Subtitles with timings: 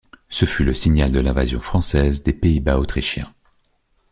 [0.29, 3.31] Ce fut le signal de l'invasion française des Pays-Bas autrichiens.